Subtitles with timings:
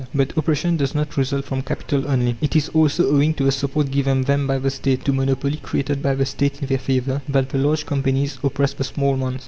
[0.15, 2.35] But oppression does not result from Capital only.
[2.41, 6.01] It is also owing to the support given them by the State, to monopoly created
[6.01, 9.37] by the State in their favour, that the large companies oppress the small ones.